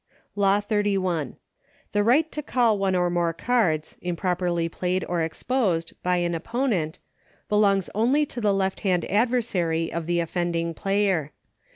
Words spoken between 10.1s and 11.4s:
offending player.